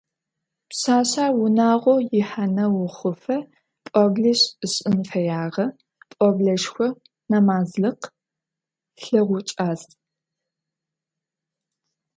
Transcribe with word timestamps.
Пшъашъэр 0.69 1.31
унагъо 1.43 1.95
ихьанэу 2.19 2.75
охъуфэ 2.85 3.37
пӏоблищ 3.85 4.41
ышӏын 4.65 4.99
фэягъэ: 5.09 5.65
пӏоблэшху, 6.17 6.89
нэмазлыкъ, 7.29 8.05
лъэгукӏадз. 9.03 9.83